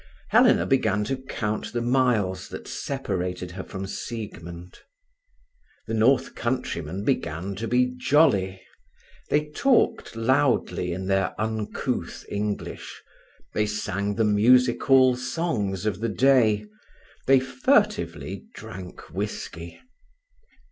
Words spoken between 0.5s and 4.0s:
began to count the miles that separated her from